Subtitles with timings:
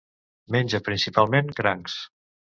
[0.55, 2.01] Menja principalment crancs.